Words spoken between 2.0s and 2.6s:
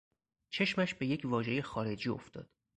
افتاد.